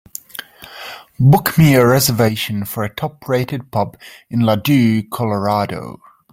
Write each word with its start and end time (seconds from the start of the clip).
Book 1.19 1.55
me 1.59 1.75
a 1.75 1.85
reservation 1.85 2.65
for 2.65 2.83
a 2.83 2.89
top-rated 2.89 3.69
pub 3.69 3.99
in 4.31 4.39
Ladue, 4.39 5.03
Colorado 5.11 6.01